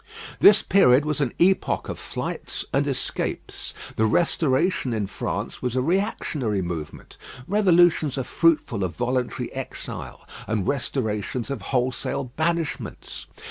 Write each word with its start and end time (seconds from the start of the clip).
This 0.39 0.63
period 0.63 1.05
was 1.05 1.21
an 1.21 1.31
epoch 1.37 1.87
of 1.87 1.99
flights 1.99 2.65
and 2.73 2.87
escapes. 2.87 3.71
The 3.97 4.07
Restoration 4.07 4.93
in 4.93 5.05
France 5.05 5.61
was 5.61 5.75
a 5.75 5.81
reactionary 5.83 6.63
movement. 6.63 7.17
Revolutions 7.47 8.17
are 8.17 8.23
fruitful 8.23 8.83
of 8.83 8.95
voluntary 8.95 9.53
exile; 9.53 10.27
and 10.47 10.67
restorations 10.67 11.51
of 11.51 11.61
wholesale 11.69 12.23
banishments. 12.35 13.27